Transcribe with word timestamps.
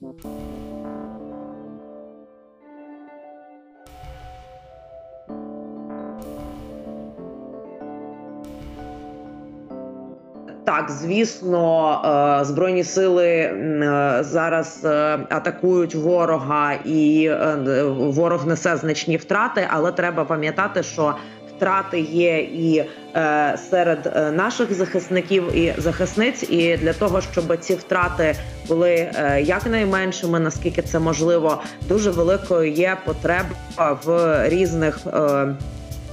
Так, 0.00 0.10
звісно, 10.90 11.92
е, 12.40 12.44
збройні 12.44 12.84
сили 12.84 13.26
е, 13.26 14.18
зараз 14.20 14.84
е, 14.84 15.18
атакують 15.30 15.94
ворога, 15.94 16.72
і 16.72 17.30
ворог 17.88 18.46
несе 18.46 18.76
значні 18.76 19.16
втрати, 19.16 19.68
але 19.70 19.92
треба 19.92 20.24
пам'ятати, 20.24 20.82
що 20.82 21.14
втрати 21.58 22.00
є 22.00 22.38
і 22.38 22.84
серед 23.70 24.12
наших 24.32 24.74
захисників 24.74 25.56
і 25.56 25.74
захисниць. 25.78 26.42
І 26.42 26.76
для 26.76 26.92
того, 26.92 27.20
щоб 27.20 27.56
ці 27.60 27.74
втрати 27.74 28.34
були 28.68 29.10
якнайменшими, 29.42 30.40
наскільки 30.40 30.82
це 30.82 30.98
можливо, 30.98 31.62
дуже 31.88 32.10
великою 32.10 32.72
є 32.72 32.96
потреба 33.04 33.98
в 34.04 34.38
різних 34.48 34.98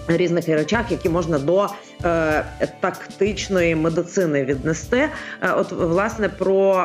різних 0.08 0.48
речах, 0.48 0.92
які 0.92 1.10
можна 1.10 1.40
до 1.40 1.68
е, 2.04 2.46
тактичної 2.80 3.76
медицини 3.76 4.46
віднести. 4.46 4.98
Е, 4.98 5.10
от 5.52 5.72
власне 5.72 6.30
про 6.30 6.74
е, 6.74 6.78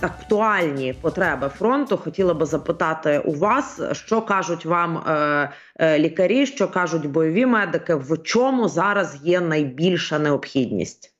актуальні 0.00 0.92
потреби 0.92 1.50
фронту 1.58 1.96
хотіла 1.96 2.34
би 2.34 2.46
запитати 2.46 3.22
у 3.24 3.32
вас, 3.32 3.80
що 3.92 4.22
кажуть 4.22 4.64
вам 4.64 4.96
е, 4.98 5.50
е, 5.76 5.98
лікарі, 5.98 6.46
що 6.46 6.68
кажуть 6.68 7.06
бойові 7.10 7.46
медики, 7.46 7.94
в 7.94 8.22
чому 8.22 8.68
зараз 8.68 9.18
є 9.24 9.40
найбільша 9.40 10.18
необхідність. 10.18 11.15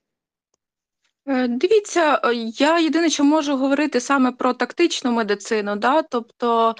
Е, 1.28 1.48
дивіться, 1.48 2.20
е, 2.24 2.34
я 2.34 2.78
єдине, 2.78 3.10
що 3.10 3.24
можу 3.24 3.56
говорити 3.56 4.00
саме 4.00 4.32
про 4.32 4.54
тактичну 4.54 5.12
медицину, 5.12 5.76
да? 5.76 6.02
тобто 6.02 6.74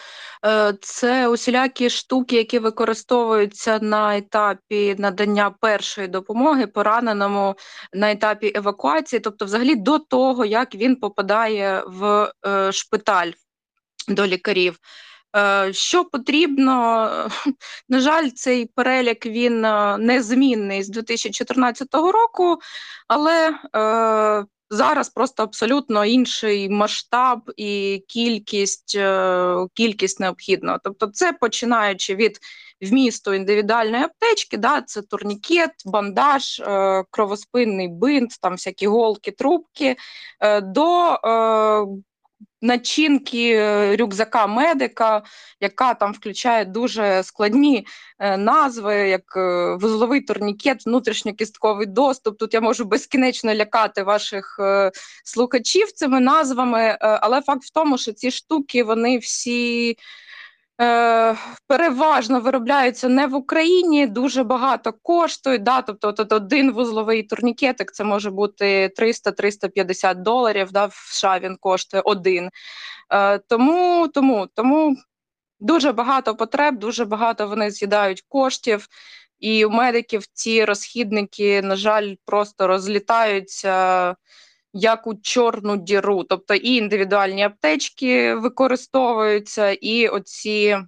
е, 0.47 0.75
це 0.81 1.29
усілякі 1.29 1.91
штуки, 1.91 2.37
які 2.37 2.59
використовуються 2.59 3.79
на 3.83 4.17
етапі 4.17 4.95
надання 4.99 5.51
першої 5.51 6.09
допомоги 6.09 6.67
пораненому 6.67 7.55
на 7.93 8.11
етапі 8.11 8.53
евакуації, 8.55 9.21
тобто, 9.21 9.45
взагалі 9.45 9.75
до 9.75 9.99
того, 9.99 10.45
як 10.45 10.75
він 10.75 10.97
попадає 10.97 11.85
в 11.87 12.33
шпиталь 12.73 13.31
до 14.09 14.27
лікарів. 14.27 14.79
Що 15.71 16.05
потрібно, 16.05 17.11
на 17.89 18.01
жаль, 18.01 18.29
цей 18.29 18.67
перелік 18.67 19.27
він 19.27 19.61
незмінний 19.99 20.83
з 20.83 20.89
2014 20.89 21.95
року, 21.95 22.59
але 23.09 23.55
е, 23.77 24.47
зараз 24.71 25.09
просто 25.09 25.43
абсолютно 25.43 26.05
інший 26.05 26.69
масштаб 26.69 27.53
і 27.57 28.03
кількість 28.09 28.97
е, 28.97 29.57
кількість 29.75 30.21
необхідного. 30.21 30.79
Тобто, 30.85 31.07
це 31.07 31.33
починаючи 31.33 32.15
від 32.15 32.39
вмісту 32.81 33.35
індивідуальної 33.35 34.03
аптечки, 34.05 34.57
да, 34.57 34.83
це 34.83 35.03
турнікет, 35.03 35.71
бандаж, 35.87 36.61
е, 36.61 37.05
кровоспинний 37.11 37.89
бинт, 37.89 38.41
там 38.41 38.53
всякі 38.53 38.87
голки, 38.87 39.31
трубки, 39.31 39.97
е, 40.41 40.61
до 40.61 41.13
е, 41.13 42.03
начинки 42.63 43.51
е, 43.51 43.97
рюкзака 43.97 44.47
медика, 44.47 45.23
яка 45.61 45.95
там 45.95 46.13
включає 46.13 46.65
дуже 46.65 47.23
складні 47.23 47.87
е, 48.19 48.37
назви, 48.37 48.95
як 48.95 49.37
е, 49.37 49.75
вузловий 49.81 50.21
турнікет, 50.21 50.87
внутрішньокістковий 50.87 51.87
доступ. 51.87 52.39
Тут 52.39 52.55
я 52.55 52.61
можу 52.61 52.85
безкінечно 52.85 53.55
лякати 53.55 54.03
ваших 54.03 54.61
слухачів 55.25 55.93
цими 55.93 56.21
назвами, 56.21 56.99
але 57.01 57.43
факт 57.43 57.65
в 57.65 57.71
тому, 57.71 57.99
що 57.99 58.13
ці 58.13 58.31
штуки 58.31 58.85
вони 58.85 59.19
всі 59.19 59.97
переважно 61.67 62.41
виробляються 62.41 63.09
не 63.09 63.27
в 63.27 63.35
Україні, 63.35 64.07
дуже 64.07 64.45
багато 64.45 64.93
коштують. 64.93 65.63
Да? 65.63 65.83
Тобто 65.83 66.09
от, 66.09 66.33
один 66.33 66.73
вузловий 66.73 67.23
турнікетик 67.23 67.93
це 67.93 68.05
може 68.05 68.31
бути 68.31 68.93
300-350 68.99 70.15
доларів. 70.15 70.73
Да? 70.73 70.87
В 70.87 70.95
США 70.95 71.39
він 71.39 71.57
коштує 71.57 72.03
один. 72.07 72.51
Е, 73.13 73.39
Тому, 73.39 74.09
тому, 74.09 74.49
тому 74.55 74.97
дуже 75.61 75.93
багато 75.93 76.37
потреб, 76.37 76.79
дуже 76.79 77.05
багато 77.05 77.49
вони 77.49 77.71
з'їдають 77.71 78.25
коштів. 78.29 78.89
І 79.39 79.65
у 79.65 79.71
медиків 79.71 80.27
ці 80.33 80.65
розхідники, 80.65 81.63
на 81.63 81.77
жаль, 81.77 82.15
просто 82.25 82.67
розлітаються 82.67 84.15
як 84.77 85.07
у 85.07 85.15
чорну 85.15 85.77
діру. 85.77 86.25
Тобто 86.25 86.55
і 86.55 86.75
індивідуальні 86.75 87.43
аптечки 87.43 88.35
використовуються, 88.35 89.71
і 89.71 90.09
оці 90.09 90.79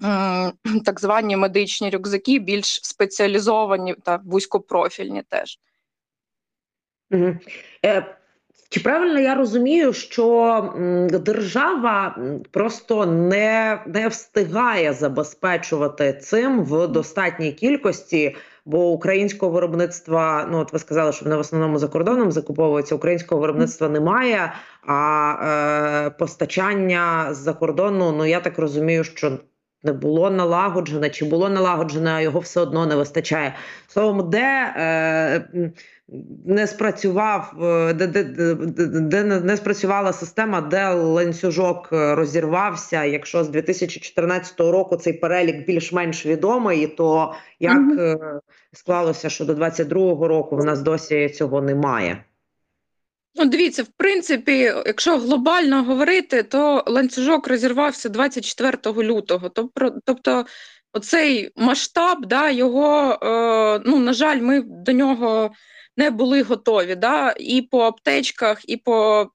так 0.84 1.00
звані 1.00 1.36
медичні 1.36 1.90
рюкзаки 1.90 2.38
більш 2.38 2.80
спеціалізовані 2.82 3.94
та 3.94 4.20
вузькопрофільні 4.24 5.22
теж. 5.22 5.58
Угу. 7.10 7.36
Чи 8.70 8.80
правильно 8.80 9.20
я 9.20 9.34
розумію, 9.34 9.92
що 9.92 10.74
держава 11.24 12.18
просто 12.50 13.06
не 13.06 13.82
не 13.86 14.08
встигає 14.08 14.92
забезпечувати 14.92 16.12
цим 16.12 16.64
в 16.64 16.86
достатній 16.86 17.52
кількості 17.52 18.36
Бо 18.68 18.90
українського 18.90 19.52
виробництва, 19.52 20.48
ну 20.50 20.58
от 20.58 20.72
ви 20.72 20.78
сказали, 20.78 21.12
що 21.12 21.24
вони 21.24 21.36
в 21.36 21.40
основному 21.40 21.78
за 21.78 21.88
кордоном 21.88 22.32
закуповуються. 22.32 22.94
Українського 22.94 23.40
виробництва 23.40 23.88
немає, 23.88 24.52
а 24.86 25.34
е, 26.06 26.10
постачання 26.10 27.28
з-за 27.34 27.52
кордону, 27.52 28.12
ну 28.12 28.26
я 28.26 28.40
так 28.40 28.58
розумію, 28.58 29.04
що 29.04 29.38
не 29.82 29.92
було 29.92 30.30
налагоджене, 30.30 31.10
чи 31.10 31.24
було 31.24 31.48
налагоджене, 31.48 32.10
а 32.10 32.20
його 32.20 32.40
все 32.40 32.60
одно 32.60 32.86
не 32.86 32.96
вистачає. 32.96 33.54
Словом, 33.86 34.30
де 34.30 34.74
е, 34.76 35.68
не 36.44 36.66
спрацював, 36.66 37.52
е, 37.62 37.92
де, 37.92 38.06
де, 38.06 38.24
де, 38.24 38.86
де 38.86 39.24
не 39.24 39.56
спрацювала 39.56 40.12
система, 40.12 40.60
де 40.60 40.88
ланцюжок 40.88 41.88
е, 41.92 42.14
розірвався. 42.14 43.04
Якщо 43.04 43.44
з 43.44 43.48
2014 43.48 44.60
року 44.60 44.96
цей 44.96 45.12
перелік 45.12 45.66
більш-менш 45.66 46.26
відомий, 46.26 46.86
то 46.86 47.34
як 47.60 47.78
mm 47.78 47.98
-hmm. 47.98 48.40
склалося, 48.72 49.28
що 49.28 49.44
до 49.44 49.54
2022 49.54 50.28
року 50.28 50.56
в 50.56 50.64
нас 50.64 50.80
досі 50.82 51.28
цього 51.28 51.62
немає? 51.62 52.24
Ну, 53.38 53.44
дивіться, 53.44 53.82
в 53.82 53.88
принципі, 53.96 54.72
якщо 54.86 55.18
глобально 55.18 55.82
говорити, 55.82 56.42
то 56.42 56.84
ланцюжок 56.86 57.48
розірвався 57.48 58.08
24 58.08 58.78
лютого. 58.86 59.48
Тобто, 60.04 60.46
оцей 60.92 61.50
масштаб, 61.56 62.26
да, 62.26 62.50
його, 62.50 63.18
е, 63.22 63.82
ну, 63.86 63.98
на 63.98 64.12
жаль, 64.12 64.40
ми 64.40 64.62
до 64.66 64.92
нього 64.92 65.50
не 65.96 66.10
були 66.10 66.42
готові. 66.42 66.94
Да, 66.94 67.34
І 67.38 67.62
по 67.62 67.80
аптечках, 67.80 68.60
і 68.68 68.76
по 68.76 69.28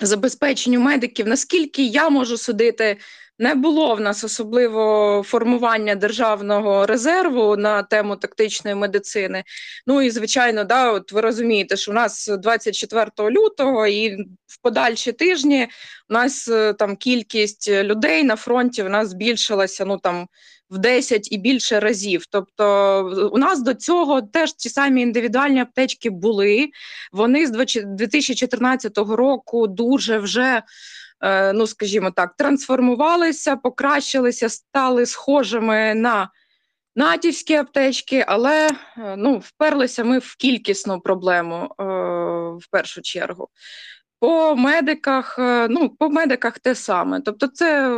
забезпеченню 0.00 0.80
медиків. 0.80 1.28
Наскільки 1.28 1.84
я 1.84 2.08
можу 2.08 2.36
судити, 2.36 2.96
не 3.42 3.54
було 3.54 3.94
в 3.94 4.00
нас 4.00 4.24
особливо 4.24 5.22
формування 5.26 5.94
державного 5.94 6.86
резерву 6.86 7.56
на 7.56 7.82
тему 7.82 8.16
тактичної 8.16 8.76
медицини. 8.76 9.44
Ну 9.86 10.02
і 10.02 10.10
звичайно, 10.10 10.64
да, 10.64 10.92
от 10.92 11.12
ви 11.12 11.20
розумієте, 11.20 11.76
що 11.76 11.90
у 11.90 11.94
нас 11.94 12.30
24 12.38 13.10
лютого 13.18 13.86
і 13.86 14.16
в 14.46 14.62
подальші 14.62 15.12
тижні 15.12 15.68
у 16.10 16.14
нас 16.14 16.48
е, 16.48 16.72
там 16.72 16.96
кількість 16.96 17.70
людей 17.70 18.24
на 18.24 18.36
фронті 18.36 18.82
в 18.82 18.88
нас 18.88 19.08
збільшилася. 19.08 19.84
Ну 19.84 19.98
там 19.98 20.28
в 20.70 20.78
10 20.78 21.32
і 21.32 21.38
більше 21.38 21.80
разів. 21.80 22.26
Тобто, 22.30 23.30
у 23.32 23.38
нас 23.38 23.62
до 23.62 23.74
цього 23.74 24.22
теж 24.22 24.52
ті 24.52 24.68
самі 24.68 25.02
індивідуальні 25.02 25.60
аптечки 25.60 26.10
були. 26.10 26.68
Вони 27.12 27.46
з 27.46 27.50
2014 27.84 28.98
року 28.98 29.66
дуже 29.66 30.18
вже. 30.18 30.62
Е, 31.22 31.52
ну, 31.52 31.66
скажімо 31.66 32.10
так, 32.10 32.36
трансформувалися, 32.36 33.56
покращилися, 33.56 34.48
стали 34.48 35.06
схожими 35.06 35.94
на 35.94 36.30
натівські 36.96 37.54
аптечки, 37.54 38.24
але 38.28 38.68
е, 38.68 39.14
ну, 39.16 39.38
вперлися 39.38 40.04
ми 40.04 40.18
в 40.18 40.36
кількісну 40.36 41.00
проблему 41.00 41.74
е, 41.80 41.84
в 42.64 42.70
першу 42.70 43.02
чергу. 43.02 43.48
По 44.20 44.56
медиках, 44.56 45.36
ну, 45.70 45.88
по 45.98 46.10
медиках 46.10 46.58
те 46.58 46.74
саме. 46.74 47.20
Тобто, 47.20 47.46
це 47.46 47.96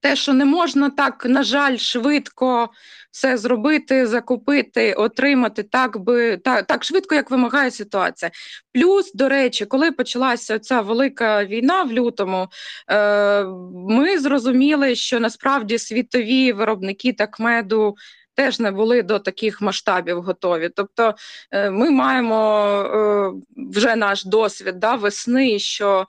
те, 0.00 0.16
що 0.16 0.32
не 0.32 0.44
можна 0.44 0.90
так, 0.90 1.24
на 1.24 1.42
жаль, 1.42 1.76
швидко 1.76 2.68
все 3.10 3.36
зробити, 3.36 4.06
закупити, 4.06 4.92
отримати 4.92 5.62
так 5.62 5.98
би 5.98 6.36
так, 6.36 6.66
так 6.66 6.84
швидко, 6.84 7.14
як 7.14 7.30
вимагає 7.30 7.70
ситуація. 7.70 8.30
Плюс, 8.72 9.12
до 9.12 9.28
речі, 9.28 9.66
коли 9.66 9.92
почалася 9.92 10.58
ця 10.58 10.80
велика 10.80 11.44
війна 11.44 11.82
в 11.82 11.92
лютому, 11.92 12.48
е, 12.90 13.44
ми 13.88 14.18
зрозуміли, 14.18 14.94
що 14.94 15.20
насправді 15.20 15.78
світові 15.78 16.52
виробники 16.52 17.12
так 17.12 17.40
меду 17.40 17.94
теж 18.40 18.60
не 18.60 18.70
були 18.70 19.02
до 19.02 19.18
таких 19.18 19.60
масштабів 19.60 20.22
готові. 20.22 20.70
Тобто 20.76 21.14
е, 21.50 21.70
ми 21.70 21.90
маємо 21.90 22.66
е, 22.94 23.32
вже 23.56 23.96
наш 23.96 24.24
досвід 24.24 24.78
да, 24.78 24.94
весни, 24.94 25.58
що 25.58 26.06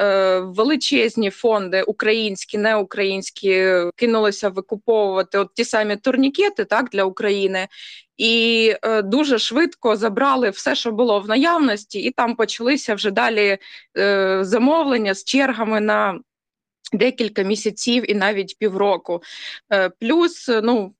е, 0.00 0.38
величезні 0.38 1.30
фонди, 1.30 1.82
українські, 1.82 2.58
неукраїнські, 2.58 3.72
кинулися 3.96 4.48
викуповувати 4.48 5.38
от 5.38 5.54
ті 5.54 5.64
самі 5.64 5.96
турнікети 5.96 6.64
так, 6.64 6.90
для 6.90 7.04
України. 7.04 7.68
І 8.16 8.74
е, 8.82 9.02
дуже 9.02 9.38
швидко 9.38 9.96
забрали 9.96 10.50
все, 10.50 10.74
що 10.74 10.92
було 10.92 11.20
в 11.20 11.28
наявності, 11.28 12.00
і 12.00 12.10
там 12.10 12.36
почалися 12.36 12.94
вже 12.94 13.10
далі 13.10 13.58
е, 13.98 14.38
замовлення 14.44 15.14
з 15.14 15.24
чергами 15.24 15.80
на 15.80 16.20
декілька 16.92 17.42
місяців 17.42 18.10
і 18.10 18.14
навіть 18.14 18.58
півроку. 18.58 19.22
Е, 19.72 19.88
плюс, 19.88 20.50
ну 20.62 20.94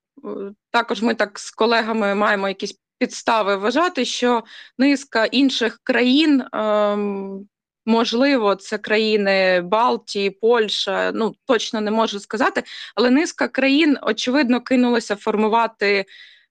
також 0.70 1.02
ми 1.02 1.14
так 1.14 1.38
з 1.38 1.50
колегами 1.50 2.14
маємо 2.14 2.48
якісь 2.48 2.78
підстави 2.98 3.56
вважати, 3.56 4.04
що 4.04 4.44
низка 4.78 5.24
інших 5.24 5.80
країн. 5.82 6.44
Ем, 6.52 7.48
можливо, 7.86 8.54
це 8.54 8.78
країни 8.78 9.60
Балтії, 9.60 10.30
Польща, 10.30 11.12
ну 11.14 11.34
точно 11.46 11.80
не 11.80 11.90
можу 11.90 12.20
сказати, 12.20 12.62
але 12.94 13.10
низка 13.10 13.48
країн 13.48 13.98
очевидно 14.02 14.60
кинулася 14.60 15.16
формувати 15.16 16.04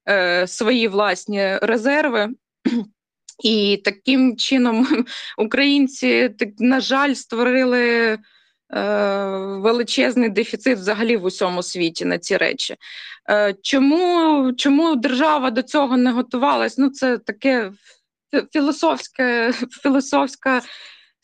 е, 0.08 0.46
свої 0.46 0.88
власні 0.88 1.56
резерви. 1.56 2.28
І 3.44 3.82
таким 3.84 4.36
чином 4.36 5.04
українці, 5.38 6.34
на 6.58 6.80
жаль, 6.80 7.14
створили 7.14 8.18
величезний 9.60 10.28
дефіцит 10.28 10.78
взагалі 10.78 11.16
в 11.16 11.24
усьому 11.24 11.62
світі 11.62 12.04
на 12.04 12.18
ці 12.18 12.36
речі. 12.36 12.76
Е, 13.30 13.54
чому 13.62 14.52
чому 14.52 14.96
держава 14.96 15.50
до 15.50 15.62
цього 15.62 15.96
не 15.96 16.12
готувалась? 16.12 16.78
Ну, 16.78 16.90
це 16.90 17.18
таке 17.18 17.72
філософське, 18.52 19.52
філософська 19.82 20.62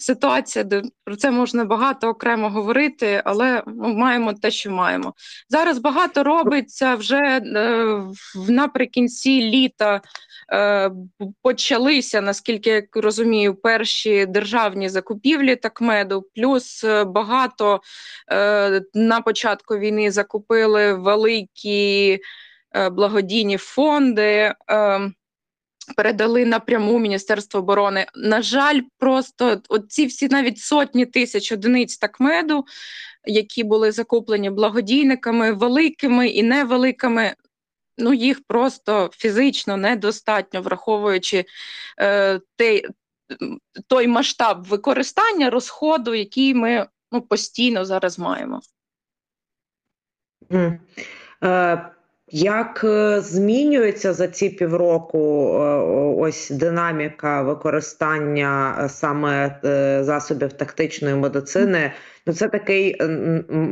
ситуація, 0.01 0.65
де 0.65 0.83
про 1.05 1.17
це 1.17 1.31
можна 1.31 1.65
багато 1.65 2.09
окремо 2.09 2.51
говорити, 2.51 3.23
але 3.25 3.63
ми 3.67 3.95
маємо 3.95 4.33
те, 4.33 4.51
що 4.51 4.71
маємо. 4.71 5.15
Зараз 5.49 5.79
багато 5.79 6.25
робиться 6.25 6.95
вже 6.95 7.17
е, 7.17 8.03
наприкінці 8.49 9.43
літа. 9.43 10.01
Е, 10.53 10.91
почалися, 11.43 12.21
наскільки 12.21 12.71
я 12.71 12.83
розумію, 12.95 13.55
перші 13.55 14.27
державні 14.27 14.89
закупівлі 14.89 15.57
такмеду, 15.57 16.27
плюс 16.35 16.85
е, 16.85 17.05
багато 17.05 17.81
на 18.95 19.21
початку 19.21 19.79
війни 19.79 20.11
закупили 20.11 20.95
великі 20.95 22.19
благодійні 22.91 23.57
фонди. 23.57 24.55
Передали 25.97 26.45
напряму 26.45 26.99
Міністерство 26.99 27.61
оборони. 27.61 28.07
На 28.15 28.43
жаль, 28.43 28.81
просто 28.99 29.63
ці 29.89 30.07
всі 30.07 30.29
навіть 30.29 30.59
сотні 30.59 31.07
тисяч 31.07 31.53
одиниць 31.53 31.99
такмеду, 31.99 32.65
які 33.25 33.65
були 33.65 33.93
закуплені 33.93 34.51
благодійниками, 34.51 35.53
великими 35.53 36.29
і 36.29 36.43
невеликими 36.43 37.35
ну 38.01 38.13
їх 38.13 38.45
просто 38.47 39.11
фізично 39.13 39.77
недостатньо, 39.77 40.63
враховуючи 40.63 41.45
е, 42.01 42.41
той, 42.57 42.87
той 43.87 44.07
масштаб 44.07 44.65
використання 44.65 45.51
розходу, 45.51 46.15
який 46.15 46.55
ми 46.55 46.87
ну, 47.13 47.23
постійно 47.23 47.85
зараз 47.85 48.19
маємо. 48.19 48.61
Mm. 50.51 50.79
Uh... 51.41 52.00
Як 52.33 52.85
е, 52.85 53.21
змінюється 53.21 54.13
за 54.13 54.29
ці 54.29 54.49
півроку 54.49 55.55
е, 55.55 55.61
ось 56.19 56.51
динаміка 56.51 57.43
використання 57.43 58.89
саме 58.89 59.61
засобів 60.03 60.53
тактичної 60.53 61.15
медицини? 61.15 61.93
Ну, 62.27 62.33
це 62.33 62.49
такий 62.49 62.97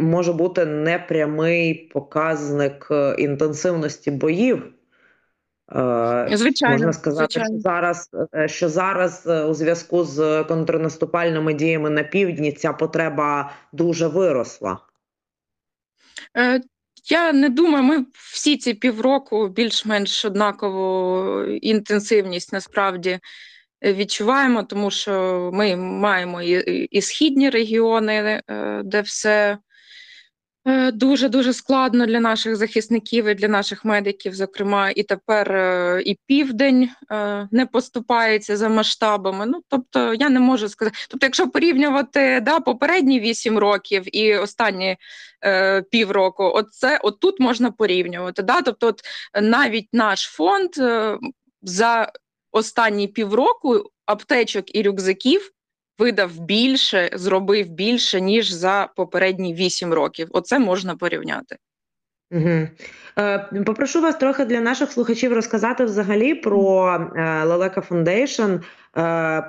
може 0.03 0.33
бути 0.33 0.67
непрямий 0.67 1.75
показник 1.75 2.89
інтенсивності 3.19 4.11
боїв. 4.11 4.63
Звичайно, 6.33 6.77
можна 6.77 6.93
сказати, 6.93 7.27
звичайно. 7.33 7.61
що 7.61 7.63
зараз 7.63 8.11
що 8.47 8.69
зараз 8.69 9.27
у 9.49 9.55
зв'язку 9.55 10.05
з 10.05 10.45
контрнаступальними 10.45 11.55
діями 11.55 11.91
на 11.91 12.03
півдні 12.03 12.53
ця 12.53 12.73
потреба 12.73 13.53
дуже 13.73 14.07
виросла. 14.07 14.79
Я 17.11 17.33
не 17.33 17.49
думаю, 17.49 17.85
ми 17.85 18.05
всі 18.33 18.57
ці 18.57 18.75
півроку 18.75 19.49
більш-менш 19.49 20.25
однакову 20.25 21.45
інтенсивність 21.45 22.53
насправді 22.53 23.19
відчуваємо, 23.83 24.63
тому 24.63 24.91
що 24.91 25.51
ми 25.53 25.77
маємо 25.77 26.43
і, 26.43 26.51
і 26.91 27.03
східні 27.03 27.51
регіони, 27.51 28.43
е, 28.49 28.83
де 28.85 29.01
все 29.01 29.59
Дуже 30.93 31.29
дуже 31.29 31.53
складно 31.53 32.07
для 32.07 32.21
наших 32.21 32.57
захисників 32.57 33.27
і 33.27 33.35
для 33.35 33.49
наших 33.49 33.85
медиків, 33.85 34.35
зокрема, 34.35 34.91
і 34.91 35.03
тепер 35.03 35.53
е, 35.53 36.03
і 36.07 36.19
південь 36.27 36.91
е, 37.11 37.49
не 37.51 37.67
поступається 37.67 38.57
за 38.57 38.69
масштабами. 38.69 39.47
Ну 39.47 39.63
тобто, 39.69 40.15
я 40.15 40.29
не 40.29 40.41
можу 40.41 40.69
сказати. 40.69 40.97
Тобто, 41.11 41.27
якщо 41.27 41.51
порівнювати 41.51 42.41
да, 42.41 42.61
попередні 42.61 43.21
вісім 43.21 43.59
років 43.59 44.17
і 44.17 44.37
останні 44.37 44.97
е, 45.45 45.83
півроку, 45.83 46.45
оце 46.45 46.99
отут 47.03 47.41
можна 47.41 47.71
порівнювати. 47.71 48.43
Да? 48.43 48.63
Тобто, 48.63 48.87
от 48.87 49.01
навіть 49.43 49.89
наш 49.93 50.23
фонд 50.23 50.71
е, 50.79 51.19
за 51.63 52.13
останні 52.53 53.09
півроку 53.09 53.85
аптечок 54.07 54.75
і 54.77 54.83
рюкзаків 54.83 55.53
видав 55.99 56.41
більше, 56.41 57.11
зробив 57.13 57.69
більше 57.69 58.21
ніж 58.21 58.51
за 58.51 58.89
попередні 58.97 59.55
вісім 59.55 59.95
років. 59.95 60.29
Оце 60.31 60.59
можна 60.59 60.97
порівняти. 60.97 61.57
Угу. 62.31 62.69
Попрошу 63.67 64.01
вас 64.01 64.17
трохи 64.17 64.45
для 64.45 64.61
наших 64.61 64.93
слухачів 64.93 65.33
розказати 65.33 65.85
взагалі 65.85 66.35
про 66.35 66.89
е, 67.17 67.45
Лелека 67.45 67.81
Foundation, 67.81 68.55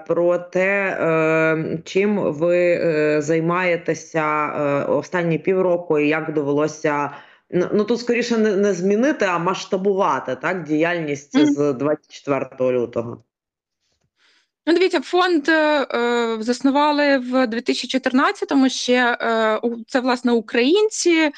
про 0.08 0.38
те, 0.38 0.98
е, 1.02 1.80
чим 1.84 2.34
ви 2.34 2.82
займаєтеся 3.22 4.48
останні 4.90 5.40
півроку 5.40 6.00
і 6.00 6.08
як 6.08 6.34
довелося. 6.34 7.12
Ну, 7.52 7.68
ну 7.74 7.84
тут 7.84 8.00
скоріше 8.00 8.38
не, 8.38 8.56
не 8.56 8.74
змінити, 8.74 9.26
а 9.26 9.40
масштабувати 9.40 10.36
так 10.36 10.64
діяльність 10.64 11.54
з 11.54 11.74
24 11.74 12.72
лютого. 12.72 13.24
Ну, 14.66 14.74
дивіться, 14.74 15.02
фонд 15.02 15.50
е, 15.50 15.88
е 15.94 16.38
заснували 16.40 17.18
в 17.18 17.48
2014-му 17.48 18.70
ще 18.70 19.18
е, 19.22 19.60
це 19.88 20.00
власне 20.00 20.32
українці, 20.32 21.32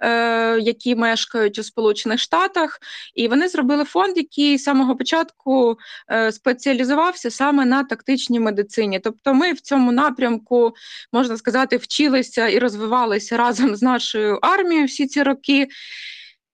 е, 0.00 0.60
які 0.60 0.94
мешкають 0.94 1.58
у 1.58 1.62
Сполучених 1.62 2.20
Штатах, 2.20 2.80
і 3.14 3.28
вони 3.28 3.48
зробили 3.48 3.84
фонд, 3.84 4.16
який 4.16 4.58
з 4.58 4.62
самого 4.62 4.96
початку 4.96 5.78
е, 6.10 6.32
спеціалізувався 6.32 7.30
саме 7.30 7.64
на 7.64 7.84
тактичній 7.84 8.40
медицині. 8.40 9.00
Тобто, 9.00 9.34
ми 9.34 9.52
в 9.52 9.60
цьому 9.60 9.92
напрямку 9.92 10.74
можна 11.12 11.36
сказати 11.36 11.76
вчилися 11.76 12.48
і 12.48 12.58
розвивалися 12.58 13.36
разом 13.36 13.76
з 13.76 13.82
нашою 13.82 14.38
армією 14.42 14.86
всі 14.86 15.06
ці 15.06 15.22
роки. 15.22 15.68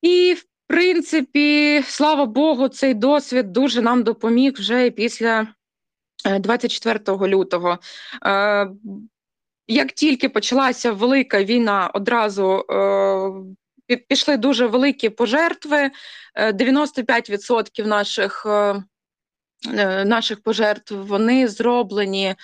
І 0.03 0.37
в 0.39 0.45
принципі, 0.67 1.83
слава 1.87 2.27
Богу, 2.27 2.69
цей 2.69 2.95
досвід 2.95 3.53
дуже 3.53 3.83
нам 3.83 4.03
допоміг 4.03 4.53
вже 4.59 4.91
після. 4.91 5.49
24 6.25 6.99
лютого. 7.29 7.79
Е, 8.27 8.69
як 9.67 9.93
тільки 9.93 10.29
почалася 10.29 10.93
велика 10.93 11.45
війна, 11.45 11.91
одразу 11.95 12.65
е, 13.89 13.97
пішли 13.97 14.37
дуже 14.37 14.67
великі 14.67 15.09
пожертви. 15.09 15.91
95% 16.37 17.83
е, 17.83 17.87
наших 17.87 18.47
наших 20.05 20.43
пожертв 20.43 20.95
вони 20.95 21.49
зроблені 21.49 22.35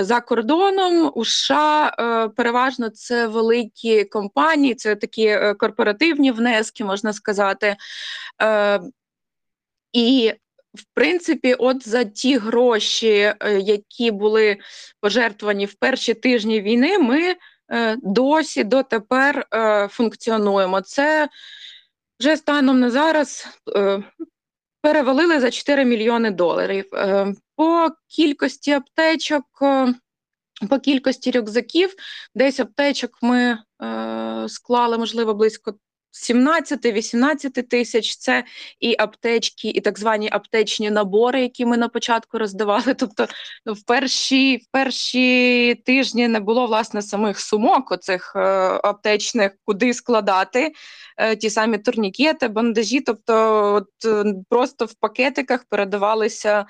за 0.00 0.20
кордоном. 0.20 1.12
У 1.14 1.24
США 1.24 1.90
переважно 2.36 2.88
це 2.88 3.26
великі 3.26 4.04
компанії, 4.04 4.74
це 4.74 4.96
такі 4.96 5.38
корпоративні 5.58 6.32
внески, 6.32 6.84
можна 6.84 7.12
сказати. 7.12 7.76
І 9.92 10.32
в 10.76 10.84
принципі, 10.94 11.54
от 11.54 11.88
за 11.88 12.04
ті 12.04 12.36
гроші, 12.36 13.34
е, 13.40 13.60
які 13.60 14.10
були 14.10 14.56
пожертвовані 15.00 15.66
в 15.66 15.74
перші 15.74 16.14
тижні 16.14 16.60
війни, 16.60 16.98
ми 16.98 17.34
е, 17.70 17.96
досі 18.02 18.64
дотепер 18.64 19.46
е, 19.54 19.88
функціонуємо. 19.88 20.80
Це 20.80 21.28
вже 22.20 22.36
станом 22.36 22.80
на 22.80 22.90
зараз 22.90 23.48
перевалили 24.82 25.40
за 25.40 25.50
4 25.50 25.84
мільйони 25.84 26.30
доларів. 26.30 26.84
По 27.56 27.90
кількості 28.08 28.72
аптечок. 28.72 29.44
По 30.70 30.78
кількості 30.78 31.30
рюкзаків, 31.30 31.94
десь 32.34 32.60
аптечок 32.60 33.18
ми 33.22 33.58
склали, 34.48 34.98
можливо, 34.98 35.34
близько 35.34 35.74
17-18 36.16 37.62
тисяч 37.62 38.16
це 38.16 38.44
і 38.80 38.96
аптечки, 38.98 39.68
і 39.68 39.80
так 39.80 39.98
звані 39.98 40.28
аптечні 40.32 40.90
набори, 40.90 41.42
які 41.42 41.66
ми 41.66 41.76
на 41.76 41.88
початку 41.88 42.38
роздавали. 42.38 42.94
Тобто, 42.98 43.26
ну, 43.66 43.72
в 43.72 43.82
перші 43.82 44.56
в 44.56 44.66
перші 44.70 45.74
тижні 45.74 46.28
не 46.28 46.40
було 46.40 46.66
власне 46.66 47.02
самих 47.02 47.40
сумок 47.40 47.92
оцих 47.92 48.32
е, 48.36 48.40
аптечних, 48.84 49.52
куди 49.64 49.94
складати 49.94 50.72
е, 51.16 51.36
ті 51.36 51.50
самі 51.50 51.78
турнікети, 51.78 52.48
бандажі. 52.48 53.00
Тобто, 53.00 53.34
от 53.74 54.04
е, 54.04 54.34
просто 54.48 54.84
в 54.84 54.94
пакетиках 54.94 55.64
передавалися. 55.64 56.66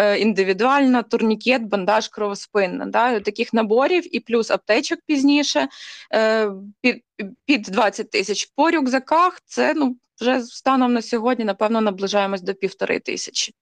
Е, 0.00 0.18
індивідуальна, 0.18 1.02
турнікет, 1.02 1.62
бандаж, 1.62 2.08
кровоспинна. 2.08 2.86
Да? 2.86 3.20
Таких 3.20 3.52
наборів 3.52 4.16
і 4.16 4.20
плюс 4.20 4.50
аптечок 4.50 4.98
пізніше 5.06 5.68
е, 6.14 6.50
під 6.80 7.04
під 7.44 7.62
20 7.62 8.10
тисяч. 8.10 8.52
По 8.56 8.70
рюкзаках 8.70 9.40
це 9.44 9.74
ну, 9.74 9.96
вже 10.20 10.40
станом 10.40 10.92
на 10.92 11.02
сьогодні, 11.02 11.44
напевно, 11.44 11.80
наближаємось 11.80 12.42
до 12.42 12.54
півтори 12.54 13.00
тисячі. 13.00 13.54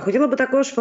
Хотіла 0.00 0.26
би 0.26 0.36
також 0.36 0.74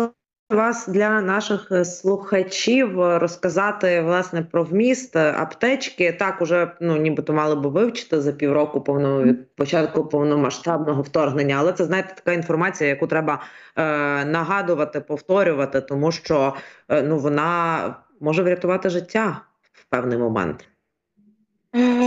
вас 0.49 0.87
для 0.87 1.21
наших 1.21 1.71
е, 1.71 1.85
слухачів 1.85 3.01
е, 3.01 3.19
розказати 3.19 4.01
власне 4.01 4.41
про 4.41 4.63
вміст 4.63 5.15
е, 5.15 5.33
аптечки. 5.37 6.11
Так 6.11 6.41
уже 6.41 6.71
ну 6.81 6.97
нібито 6.97 7.33
мали 7.33 7.55
би 7.55 7.69
вивчити 7.69 8.21
за 8.21 8.31
півроку 8.31 8.81
повного 8.81 9.23
від 9.23 9.55
початку 9.55 10.05
повномасштабного 10.05 11.01
вторгнення, 11.01 11.55
але 11.59 11.73
це 11.73 11.85
знаєте 11.85 12.13
така 12.15 12.33
інформація, 12.33 12.89
яку 12.89 13.07
треба 13.07 13.43
е, 13.75 14.25
нагадувати, 14.25 15.01
повторювати, 15.01 15.81
тому 15.81 16.11
що 16.11 16.53
е, 16.89 17.01
ну 17.01 17.19
вона 17.19 17.95
може 18.19 18.43
врятувати 18.43 18.89
життя 18.89 19.41
в 19.71 19.85
певний 19.89 20.17
момент. 20.17 20.67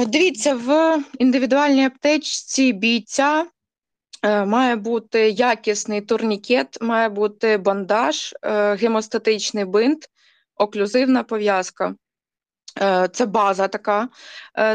Дивіться 0.07 0.55
в 0.55 0.99
індивідуальній 1.19 1.85
аптечці 1.85 2.73
бійця 2.73 3.45
має 4.23 4.77
бути 4.77 5.31
якісний 5.31 6.01
турнікет, 6.01 6.79
має 6.81 7.09
бути 7.09 7.57
бандаж, 7.57 8.35
е, 8.43 8.75
гемостатичний 8.75 9.65
бинт, 9.65 10.09
оклюзивна 10.57 11.23
пов'язка. 11.23 11.95
Е, 12.81 13.09
це 13.13 13.27
база 13.27 13.69
така. 13.69 14.09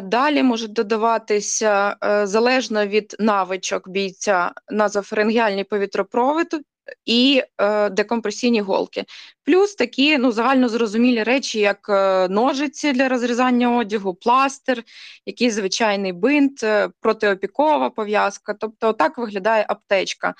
Далі 0.04 0.44
можуть 0.44 0.74
додаватися 0.74 1.96
залежно 2.24 2.88
від 2.88 3.16
навичок 3.20 3.90
бійця 3.90 4.52
назофарингіальні 4.70 5.64
повітропровід, 5.64 6.66
і 7.06 7.44
е, 7.58 7.90
декомпресійні 7.90 8.62
голки. 8.62 9.06
Плюс 9.44 9.76
такі 9.76 10.18
ну, 10.18 10.32
загально 10.32 10.70
зрозумілі 10.70 11.24
речі, 11.24 11.60
як 11.60 11.90
е, 11.90 12.28
ножиці 12.28 12.92
для 12.92 13.10
розрізання 13.10 13.78
одягу, 13.78 14.14
пластир, 14.14 14.84
якийсь 15.26 15.54
звичайний 15.54 16.14
бинт, 16.14 16.64
е, 16.64 16.90
протиопікова 17.02 17.90
пов'язка. 17.90 18.54
Тобто, 18.54 18.94
так 18.94 19.18
виглядає 19.18 19.66
аптечка. 19.70 20.34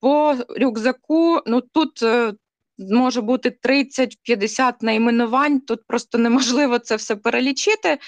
По 0.00 0.36
рюкзаку, 0.58 1.40
ну 1.46 1.60
тут. 1.60 2.04
Е, 2.90 2.94
Може 2.94 3.20
бути 3.20 3.58
30-50 3.62 4.72
найменувань, 4.80 5.60
тут 5.60 5.86
просто 5.86 6.18
неможливо 6.18 6.78
це 6.78 6.96
все 6.96 7.16
перелічити. 7.16 7.88
Е, 7.88 7.98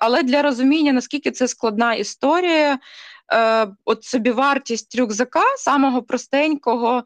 але 0.00 0.22
для 0.22 0.42
розуміння, 0.42 0.92
наскільки 0.92 1.30
це 1.30 1.48
складна 1.48 1.94
історія, 1.94 2.78
от 3.32 3.68
от 3.84 4.04
собівартість 4.04 4.98
рюкзака, 4.98 5.42
самого 5.56 6.02
простенького. 6.02 7.04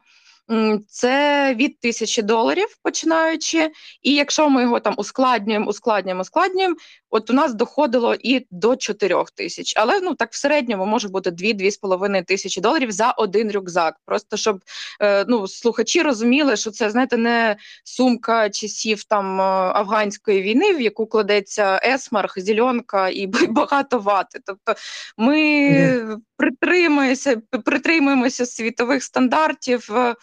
Це 0.87 1.53
від 1.55 1.79
тисячі 1.79 2.21
доларів 2.21 2.67
починаючи, 2.83 3.71
і 4.01 4.13
якщо 4.13 4.49
ми 4.49 4.61
його 4.61 4.79
там 4.79 4.93
ускладнюємо, 4.97 5.69
ускладнюємо, 5.69 6.21
ускладнюємо, 6.21 6.75
от 7.09 7.29
у 7.29 7.33
нас 7.33 7.53
доходило 7.53 8.15
і 8.19 8.47
до 8.51 8.75
4 8.75 9.23
тисяч. 9.35 9.73
Але 9.77 9.99
ну 10.01 10.15
так 10.15 10.31
в 10.31 10.35
середньому 10.35 10.85
може 10.85 11.07
бути 11.07 11.29
2-2,5 11.29 12.25
тисячі 12.25 12.61
доларів 12.61 12.91
за 12.91 13.11
один 13.11 13.51
рюкзак. 13.51 13.95
Просто 14.05 14.37
щоб 14.37 14.59
е, 15.01 15.25
ну 15.27 15.47
слухачі 15.47 16.01
розуміли, 16.01 16.55
що 16.57 16.71
це 16.71 16.89
знаєте 16.89 17.17
не 17.17 17.55
сумка 17.83 18.49
часів 18.49 19.03
там 19.03 19.41
е, 19.41 19.43
афганської 19.75 20.41
війни, 20.41 20.73
в 20.73 20.81
яку 20.81 21.07
кладеться 21.07 21.79
есмарх, 21.85 22.39
зільонка 22.39 23.09
і 23.09 23.27
багато 23.49 23.99
вати. 23.99 24.39
Тобто 24.45 24.73
ми 25.17 25.37
mm. 25.37 26.17
Притримуємося, 26.37 27.41
притримуємося 27.65 28.45
світових 28.45 29.03
стандартів. 29.03 29.91
Е, 29.91 30.15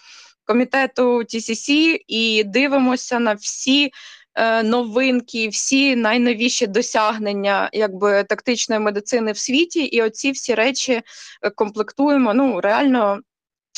комітету 0.45 1.19
TCC 1.19 1.99
і 2.07 2.45
дивимося 2.45 3.19
на 3.19 3.35
всі 3.35 3.91
е, 4.35 4.63
новинки, 4.63 5.49
всі 5.49 5.97
найновіші 5.97 6.67
досягнення 6.67 7.71
якби 7.73 8.25
тактичної 8.25 8.81
медицини 8.81 9.33
в 9.33 9.39
світі, 9.39 9.81
і 9.85 10.03
оці 10.03 10.31
всі 10.31 10.55
речі 10.55 11.03
е, 11.43 11.51
комплектуємо. 11.51 12.35
Ну 12.35 12.61
реально. 12.61 13.21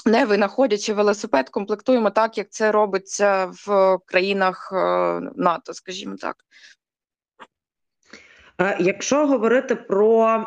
Не 0.07 0.25
винаходячи 0.25 0.93
велосипед, 0.93 1.49
комплектуємо 1.49 2.11
так, 2.11 2.39
як 2.39 2.51
це 2.51 2.73
робиться 2.73 3.53
в 3.67 3.99
країнах 4.07 4.73
НАТО, 5.37 5.75
скажімо 5.75 6.17
так. 6.17 6.37
Якщо 8.79 9.27
говорити 9.27 9.75
про 9.75 10.45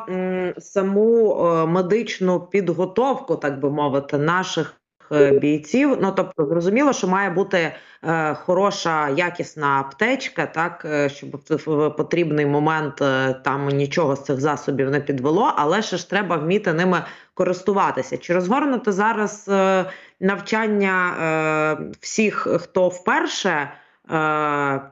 саму 0.58 1.36
медичну 1.68 2.40
підготовку, 2.40 3.36
так 3.36 3.60
би 3.60 3.70
мовити, 3.70 4.18
наших 4.18 4.78
Е, 5.12 5.32
бійців. 5.32 5.98
Ну 6.02 6.12
тобто, 6.12 6.46
зрозуміло, 6.46 6.94
що 6.94 7.08
має 7.08 7.30
бути 7.30 7.74
е, 8.04 8.34
хороша, 8.34 9.10
якісна 9.10 9.80
аптечка, 9.80 10.46
так 10.46 10.86
е, 10.86 11.10
щоб 11.10 11.42
в 11.50 11.90
потрібний 11.90 12.46
момент 12.46 13.02
е, 13.02 13.34
там 13.34 13.68
нічого 13.68 14.16
з 14.16 14.24
цих 14.24 14.40
засобів 14.40 14.90
не 14.90 15.00
підвело, 15.00 15.54
але 15.56 15.82
ще 15.82 15.98
ж 15.98 16.10
треба 16.10 16.36
вміти 16.36 16.74
ними 16.74 17.04
користуватися. 17.34 18.18
Чи 18.18 18.34
розгорнути 18.34 18.92
зараз 18.92 19.48
е, 19.50 19.86
навчання 20.20 21.14
е, 21.22 21.94
всіх, 22.00 22.48
хто 22.60 22.88
вперше? 22.88 23.72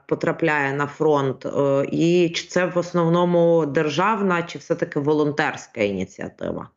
Потрапляє 0.06 0.72
на 0.72 0.86
фронт, 0.86 1.46
і 1.92 2.32
чи 2.34 2.46
це 2.46 2.66
в 2.66 2.78
основному 2.78 3.66
державна, 3.66 4.42
чи 4.42 4.58
все 4.58 4.74
таки 4.74 5.00
волонтерська 5.00 5.80
ініціатива? 5.80 6.68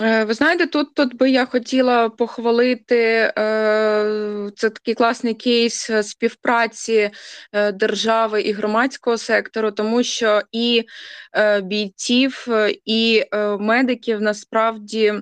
Е, 0.00 0.24
ви 0.24 0.34
знаєте, 0.34 0.66
тут 0.66 0.94
тут 0.94 1.16
би 1.16 1.30
я 1.30 1.46
хотіла 1.46 2.08
похвалити 2.08 2.96
е, 2.96 3.32
це 4.56 4.70
такий 4.70 4.94
класний 4.94 5.34
кейс 5.34 5.90
співпраці 6.02 7.10
е, 7.52 7.72
держави 7.72 8.42
і 8.42 8.52
громадського 8.52 9.18
сектору, 9.18 9.70
тому 9.70 10.02
що 10.02 10.42
і 10.52 10.84
бійців, 11.62 12.48
і 12.84 13.24
медиків 13.58 14.20
насправді. 14.20 15.14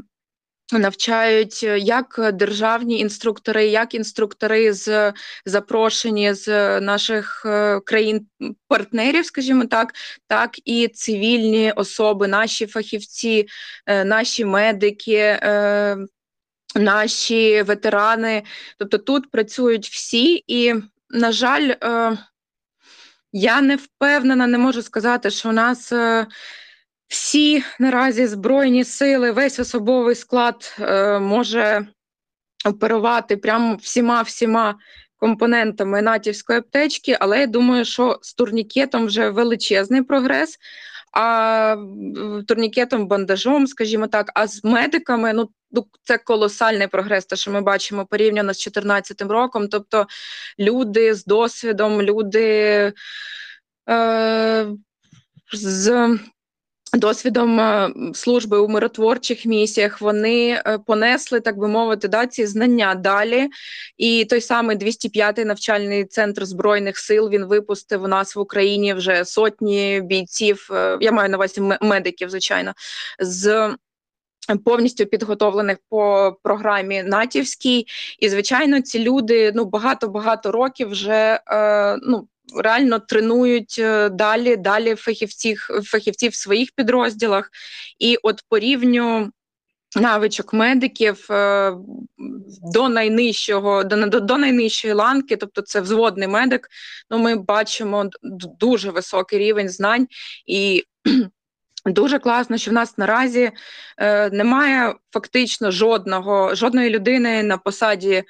Навчають 0.72 1.60
е, 1.64 1.78
як 1.78 2.30
державні 2.32 2.98
інструктори, 2.98 3.66
як 3.66 3.94
інструктори 3.94 4.72
з 4.72 5.12
запрошені 5.44 6.34
з 6.34 6.80
наших 6.80 7.42
е, 7.46 7.80
країн-партнерів, 7.80 9.26
скажімо 9.26 9.64
так, 9.64 9.94
так 10.26 10.50
і 10.64 10.88
цивільні 10.88 11.72
особи, 11.72 12.28
наші 12.28 12.66
фахівці, 12.66 13.46
е, 13.86 14.04
наші 14.04 14.44
медики. 14.44 15.40
Наші 16.74 17.62
ветерани, 17.62 18.42
тобто 18.78 18.98
тут 18.98 19.30
працюють 19.30 19.88
всі, 19.88 20.44
і, 20.46 20.74
на 21.10 21.32
жаль, 21.32 21.74
я 23.32 23.60
не 23.60 23.76
впевнена, 23.76 24.46
не 24.46 24.58
можу 24.58 24.82
сказати, 24.82 25.30
що 25.30 25.48
у 25.48 25.52
нас 25.52 25.92
всі 27.08 27.62
наразі 27.78 28.26
збройні 28.26 28.84
сили, 28.84 29.30
весь 29.30 29.58
особовий 29.58 30.14
склад 30.14 30.76
е, 30.80 31.18
може 31.18 31.86
оперувати 32.64 33.36
прямо 33.36 33.74
всіма 33.74 34.22
всіма 34.22 34.74
компонентами 35.16 36.02
натівської 36.02 36.58
аптечки, 36.58 37.16
але 37.20 37.40
я 37.40 37.46
думаю, 37.46 37.84
що 37.84 38.18
з 38.22 38.34
турнікетом 38.34 39.06
вже 39.06 39.30
величезний 39.30 40.02
прогрес. 40.02 40.58
А 41.12 41.76
турнікетом, 42.48 43.08
бандажом, 43.08 43.66
скажімо 43.66 44.06
так, 44.06 44.30
а 44.34 44.46
з 44.46 44.64
медиками, 44.64 45.32
ну, 45.32 45.48
ну 45.70 45.86
це 46.02 46.18
колосальний 46.18 46.86
прогрес, 46.86 47.26
те, 47.26 47.36
що 47.36 47.50
ми 47.50 47.60
бачимо 47.60 48.06
порівняно 48.06 48.54
з 48.54 48.56
2014 48.56 49.22
роком. 49.22 49.68
Тобто 49.68 50.06
люди 50.58 51.14
з 51.14 51.24
досвідом, 51.24 52.02
люди 52.02 52.42
е, 53.88 54.66
з 55.52 56.18
Досвідом 56.96 57.60
е, 57.60 57.90
служби 58.14 58.58
у 58.58 58.68
миротворчих 58.68 59.46
місіях 59.46 60.00
вони 60.00 60.50
е, 60.50 60.78
понесли, 60.86 61.40
так 61.40 61.58
би 61.58 61.68
мовити, 61.68 62.08
да, 62.08 62.26
ці 62.26 62.46
знання 62.46 62.94
далі. 62.94 63.48
І 63.96 64.24
той 64.24 64.40
самий 64.40 64.76
205-й 64.76 65.44
навчальний 65.44 66.04
центр 66.04 66.46
збройних 66.46 66.98
сил 66.98 67.30
він 67.30 67.44
випустив 67.44 68.02
у 68.02 68.08
нас 68.08 68.36
в 68.36 68.40
Україні 68.40 68.94
вже 68.94 69.24
сотні 69.24 70.00
бійців. 70.04 70.68
Е, 70.72 70.98
я 71.00 71.12
маю 71.12 71.28
на 71.28 71.36
увазі 71.36 71.60
медиків, 71.80 72.30
звичайно, 72.30 72.72
з 73.18 73.74
повністю 74.64 75.06
підготовлених 75.06 75.78
по 75.88 76.32
програмі 76.42 77.02
натівській. 77.02 77.86
І 78.18 78.28
звичайно, 78.28 78.80
ці 78.80 78.98
люди 78.98 79.52
ну 79.54 79.64
багато 79.64 80.08
багато 80.08 80.52
років 80.52 80.88
вже 80.88 81.40
ну 82.02 82.28
реально 82.62 82.98
тренують 82.98 83.82
далі 84.10 84.56
далі 84.56 84.94
фахівців 84.94 85.68
фахівців 85.84 86.32
в 86.32 86.34
своїх 86.34 86.72
підрозділах. 86.72 87.50
І 87.98 88.16
от 88.22 88.42
по 88.48 88.58
рівню 88.58 89.30
навичок 89.96 90.52
медиків 90.52 91.26
е, 91.30 91.72
до 92.72 92.88
найнижчого, 92.88 93.84
до, 93.84 94.06
до, 94.20 94.38
найнижчої 94.38 94.94
ланки, 94.94 95.36
тобто 95.36 95.62
це 95.62 95.80
взводний 95.80 96.28
медик. 96.28 96.68
Ну, 97.10 97.18
ми 97.18 97.36
бачимо 97.36 98.10
дуже 98.60 98.90
високий 98.90 99.38
рівень 99.38 99.68
знань 99.68 100.06
і. 100.46 100.84
Дуже 101.86 102.18
класно, 102.18 102.56
що 102.58 102.70
в 102.70 102.74
нас 102.74 102.98
наразі 102.98 103.50
е, 103.98 104.30
немає 104.30 104.94
фактично 105.12 105.70
жодного 105.70 106.54
жодної 106.54 106.90
людини 106.90 107.42
на 107.42 107.58
посаді 107.58 108.12
е, 108.12 108.24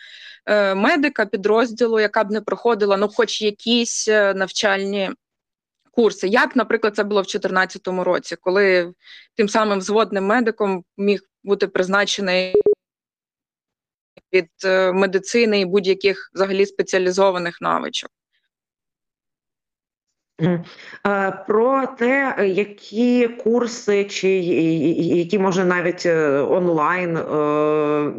медика 0.75 1.27
підрозділу, 1.27 2.01
яка 2.01 2.25
б 2.25 2.31
не 2.31 2.41
проходила 2.41 2.97
ну, 2.97 3.09
хоч 3.09 3.43
якісь 3.43 4.09
е, 4.09 4.35
навчальні 4.35 5.11
курси. 5.91 6.29
Як, 6.29 6.57
наприклад, 6.57 6.97
це 6.97 7.05
було 7.05 7.21
в 7.21 7.25
2014 7.25 7.89
році, 7.89 8.37
коли 8.37 8.93
тим 9.35 9.49
самим 9.49 9.79
взводним 9.79 10.25
медиком 10.25 10.85
міг 10.97 11.21
бути 11.45 11.67
призначений 11.67 12.55
від 14.33 14.51
е, 14.65 14.93
медицини 14.93 15.61
і 15.61 15.65
будь-яких 15.65 16.31
взагалі 16.35 16.67
спеціалізованих 16.67 17.61
навичок. 17.61 18.11
Е, 20.41 21.33
про 21.49 21.87
те, 21.99 22.35
які 22.47 23.29
курси, 23.29 24.05
чи 24.05 24.29
які 24.29 25.39
може 25.39 25.65
навіть 25.65 26.07
е, 26.07 26.41
онлайн 26.41 27.17
е, 27.17 27.23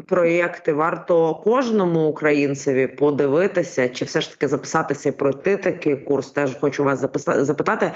проєкти 0.08 0.74
варто 0.74 1.36
кожному 1.36 2.08
українцеві 2.08 2.88
подивитися, 2.88 3.90
чи 3.90 4.06
все 4.06 4.22
ж 4.22 4.32
таки 4.32 4.48
записатися 4.48 5.10
і 5.10 5.12
пройти 5.12 5.58
такий 5.58 5.96
курс, 5.96 6.32
теж 6.32 6.58
хочу 6.62 6.84
вас 6.84 7.06
запитати 7.26 7.92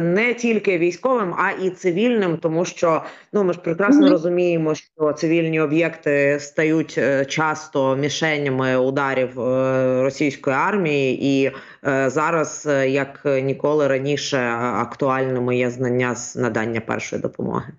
не 0.00 0.34
тільки 0.34 0.78
військовим, 0.78 1.34
а 1.38 1.50
і 1.50 1.70
цивільним, 1.70 2.36
тому 2.36 2.64
що 2.64 3.02
ну 3.32 3.44
ми 3.44 3.52
ж 3.52 3.58
прекрасно 3.58 4.02
mm 4.02 4.08
-hmm. 4.08 4.12
розуміємо, 4.12 4.74
що 4.74 5.12
цивільні 5.12 5.60
об'єкти 5.60 6.38
стають 6.40 6.98
часто 7.28 7.96
мішенями 7.96 8.76
ударів 8.76 9.30
російської 10.02 10.56
армії, 10.56 11.26
і 11.26 11.52
зараз 12.06 12.68
як 12.88 13.20
ніколи 13.24 13.88
раніше 13.88 14.38
актуальними 14.58 15.56
є 15.56 15.70
знання 15.70 16.14
з 16.14 16.36
надання 16.36 16.80
першої 16.80 17.22
допомоги. 17.22 17.72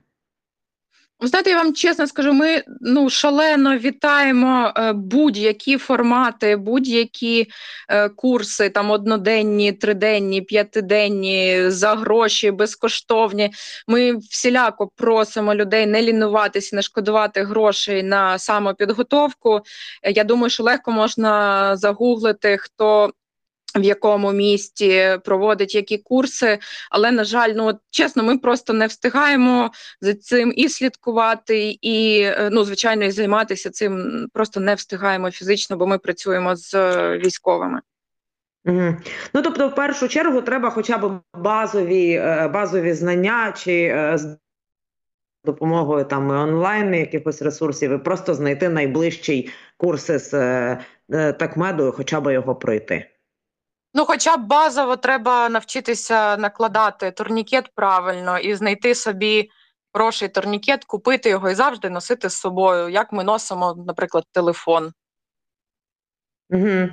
Знаєте, 1.21 1.49
я 1.49 1.57
вам 1.57 1.73
чесно 1.73 2.07
скажу, 2.07 2.33
ми 2.33 2.63
ну 2.81 3.09
шалено 3.09 3.77
вітаємо 3.77 4.73
е, 4.77 4.93
будь-які 4.93 5.77
формати, 5.77 6.55
будь-які 6.55 7.47
е, 7.89 8.09
курси, 8.09 8.69
там 8.69 8.91
одноденні, 8.91 9.71
триденні, 9.71 10.41
п'ятиденні, 10.41 11.69
за 11.69 11.95
гроші, 11.95 12.51
безкоштовні. 12.51 13.49
Ми 13.87 14.17
всіляко 14.17 14.87
просимо 14.95 15.55
людей 15.55 15.85
не 15.85 16.01
лінуватися, 16.01 16.75
не 16.75 16.81
шкодувати 16.81 17.43
грошей 17.43 18.03
на 18.03 18.39
самопідготовку. 18.39 19.61
Я 20.03 20.23
думаю, 20.23 20.49
що 20.49 20.63
легко 20.63 20.91
можна 20.91 21.75
загуглити, 21.77 22.57
хто 22.57 23.11
в 23.75 23.83
якому 23.83 24.31
місті 24.31 25.17
проводить 25.25 25.75
які 25.75 25.97
курси, 25.97 26.59
але 26.91 27.11
на 27.11 27.23
жаль, 27.23 27.53
ну 27.55 27.65
от, 27.65 27.77
чесно, 27.89 28.23
ми 28.23 28.37
просто 28.37 28.73
не 28.73 28.87
встигаємо 28.87 29.71
за 30.01 30.13
цим 30.13 30.53
і 30.55 30.69
слідкувати, 30.69 31.77
і 31.81 32.21
е, 32.21 32.49
ну 32.51 32.63
звичайно, 32.63 33.05
і 33.05 33.11
займатися 33.11 33.69
цим 33.69 34.25
просто 34.33 34.59
не 34.59 34.75
встигаємо 34.75 35.31
фізично, 35.31 35.77
бо 35.77 35.87
ми 35.87 35.97
працюємо 35.97 36.55
з 36.55 36.73
е, 36.73 37.17
військовими. 37.17 37.81
Ну 39.33 39.41
тобто, 39.43 39.67
в 39.67 39.75
першу 39.75 40.07
чергу, 40.07 40.41
треба, 40.41 40.69
хоча 40.69 40.97
б 40.97 41.21
базові 41.33 42.11
е, 42.11 42.47
базові 42.47 42.93
знання 42.93 43.53
чи 43.57 43.93
з 44.15 44.37
допомогою 45.45 46.05
там 46.05 46.29
онлайн 46.29 46.93
якихось 46.93 47.41
ресурсів, 47.41 47.91
і 47.91 47.97
просто 47.97 48.33
знайти 48.33 48.69
найближчий 48.69 49.49
курси 49.77 50.19
з 50.19 50.31
такмеду, 51.33 51.93
хоча 51.97 52.21
б 52.21 52.33
його 52.33 52.55
пройти. 52.55 53.14
Ну, 53.97 54.05
хоча 54.05 54.37
б 54.37 54.47
базово 54.47 54.95
треба 54.95 55.49
навчитися 55.49 56.37
накладати 56.37 57.11
турнікет 57.11 57.71
правильно 57.75 58.39
і 58.39 58.55
знайти 58.55 58.95
собі 58.95 59.49
хороший 59.93 60.29
турнікет, 60.29 60.85
купити 60.85 61.29
його 61.29 61.49
і 61.49 61.55
завжди 61.55 61.89
носити 61.89 62.29
з 62.29 62.33
собою, 62.33 62.89
як 62.89 63.11
ми 63.11 63.23
носимо, 63.23 63.83
наприклад, 63.87 64.23
телефон. 64.31 64.91
Угу. 66.49 66.89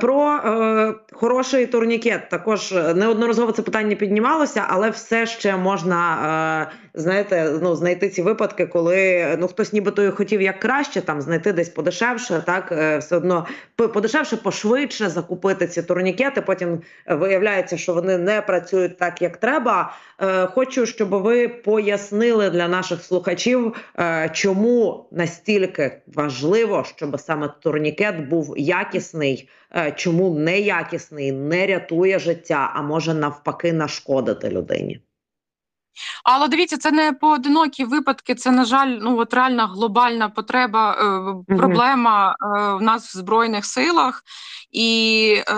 Про 0.00 0.32
е, 0.32 0.94
хороший 1.12 1.66
турнікет 1.66 2.30
також 2.30 2.72
неодноразово 2.72 3.52
це 3.52 3.62
питання 3.62 3.96
піднімалося, 3.96 4.66
але 4.68 4.90
все 4.90 5.26
ще 5.26 5.56
можна 5.56 6.70
е, 6.72 6.85
знаєте, 6.96 7.58
ну 7.62 7.76
знайти 7.76 8.08
ці 8.08 8.22
випадки, 8.22 8.66
коли 8.66 9.26
ну 9.38 9.48
хтось 9.48 9.72
нібито 9.72 10.02
і 10.04 10.10
хотів 10.10 10.42
як 10.42 10.60
краще 10.60 11.00
там 11.00 11.20
знайти 11.20 11.52
десь 11.52 11.68
подешевше, 11.68 12.42
так 12.46 12.72
е, 12.72 12.98
все 12.98 13.16
одно 13.16 13.46
подешевше, 13.76 14.36
пошвидше 14.36 15.08
закупити 15.08 15.66
ці 15.66 15.82
турнікети. 15.82 16.40
Потім 16.40 16.80
виявляється, 17.06 17.76
що 17.76 17.94
вони 17.94 18.18
не 18.18 18.40
працюють 18.40 18.98
так, 18.98 19.22
як 19.22 19.36
треба. 19.36 19.92
Е, 20.20 20.46
хочу, 20.46 20.86
щоб 20.86 21.08
ви 21.08 21.48
пояснили 21.48 22.50
для 22.50 22.68
наших 22.68 23.02
слухачів, 23.02 23.74
е, 23.98 24.30
чому 24.32 25.08
настільки 25.12 26.02
важливо, 26.14 26.84
щоб 26.96 27.20
саме 27.20 27.50
турнікет 27.60 28.28
був 28.28 28.54
якісний, 28.58 29.48
чому 29.96 30.38
неякісний, 30.38 31.32
не 31.32 31.66
рятує 31.66 32.18
життя, 32.18 32.72
а 32.74 32.82
може 32.82 33.14
навпаки 33.14 33.72
нашкодити 33.72 34.50
людині. 34.50 35.00
Але 36.24 36.48
дивіться, 36.48 36.76
це 36.76 36.92
не 36.92 37.12
поодинокі 37.12 37.84
випадки. 37.84 38.34
Це 38.34 38.50
на 38.50 38.64
жаль, 38.64 38.98
ну 39.00 39.18
от 39.18 39.34
реальна 39.34 39.66
глобальна 39.66 40.28
потреба, 40.28 40.92
е, 41.48 41.56
проблема 41.56 42.30
е, 42.30 42.74
в 42.74 42.82
нас 42.82 43.14
в 43.14 43.18
збройних 43.18 43.64
силах 43.64 44.22
і 44.70 45.42
е, 45.48 45.54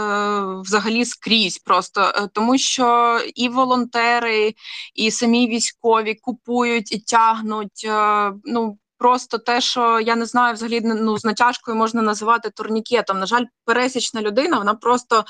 взагалі 0.60 1.04
скрізь 1.04 1.58
просто 1.58 2.00
е, 2.00 2.28
тому, 2.32 2.58
що 2.58 3.20
і 3.34 3.48
волонтери, 3.48 4.54
і 4.94 5.10
самі 5.10 5.48
військові 5.48 6.14
купують 6.14 6.92
і 6.92 6.98
тягнуть. 6.98 7.84
Е, 7.84 8.32
ну 8.44 8.78
просто 8.98 9.38
те, 9.38 9.60
що 9.60 10.00
я 10.00 10.16
не 10.16 10.26
знаю, 10.26 10.54
взагалі 10.54 10.80
ну 10.84 11.18
з 11.18 11.24
натяжкою 11.24 11.76
можна 11.76 12.02
називати 12.02 12.50
турнікетом. 12.50 13.18
На 13.18 13.26
жаль, 13.26 13.44
пересічна 13.64 14.22
людина 14.22 14.58
вона 14.58 14.74
просто 14.74 15.24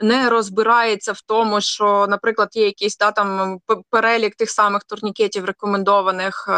не 0.00 0.30
розбирається 0.30 1.12
в 1.12 1.20
тому, 1.20 1.60
що, 1.60 2.06
наприклад, 2.08 2.48
є 2.52 2.64
якийсь 2.64 2.96
да, 2.96 3.12
там 3.12 3.58
перелік 3.90 4.34
тих 4.34 4.50
самих 4.50 4.84
турнікетів 4.84 5.44
рекомендованих 5.44 6.48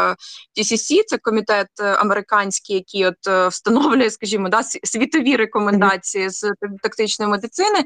TCC, 0.59 0.99
е, 0.99 1.03
це 1.07 1.17
комітет 1.17 1.67
е, 1.79 1.93
американський, 1.93 2.75
який 2.75 3.05
от 3.05 3.27
е, 3.27 3.47
встановлює, 3.47 4.09
скажімо, 4.09 4.49
да, 4.49 4.63
світові 4.63 5.35
рекомендації 5.35 6.29
з 6.29 6.53
тактичної 6.83 7.31
медицини, 7.31 7.85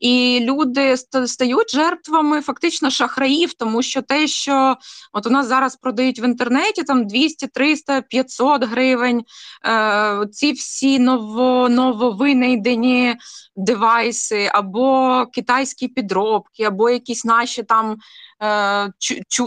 і 0.00 0.40
люди 0.42 0.96
стають 1.26 1.70
жертвами 1.70 2.40
фактично 2.40 2.90
шахраїв, 2.90 3.54
тому 3.54 3.82
що 3.82 4.02
те, 4.02 4.26
що 4.26 4.76
от 5.12 5.26
у 5.26 5.30
нас 5.30 5.46
зараз 5.46 5.76
продають 5.76 6.20
в 6.20 6.24
інтернеті, 6.24 6.82
там 6.82 7.06
200, 7.06 7.46
300, 7.46 8.00
500 8.00 8.17
500 8.18 8.64
гривень. 8.64 9.24
Е, 9.66 10.26
ці 10.32 10.52
всі 10.52 10.98
ново, 10.98 11.68
нововинайдені 11.68 13.16
девайси, 13.56 14.50
або 14.52 15.26
китайські 15.32 15.88
підробки, 15.88 16.64
або 16.64 16.90
якісь 16.90 17.24
наші 17.24 17.62
там 17.62 17.96
е, 18.42 18.92